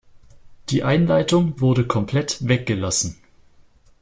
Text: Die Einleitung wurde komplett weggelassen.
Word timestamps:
Die 0.69 0.81
Einleitung 0.83 1.59
wurde 1.61 1.85
komplett 1.85 2.47
weggelassen. 2.47 3.19